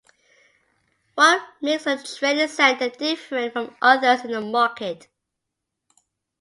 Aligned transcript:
What 1.13 1.47
makes 1.61 1.85
your 1.85 2.01
training 2.01 2.47
centre 2.47 2.89
different 2.89 3.53
from 3.53 3.75
others 3.83 4.25
in 4.25 4.31
the 4.31 4.41
market? 4.41 5.07